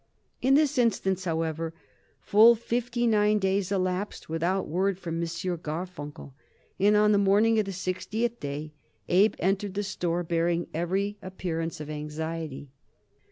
[0.41, 1.75] In this instance, however,
[2.21, 5.27] full fifty nine days elapsed without word from M.
[5.61, 6.33] Garfunkel,
[6.79, 8.73] and on the morning of the sixtieth day
[9.09, 12.71] Abe entered the store bearing every appearance of anxiety.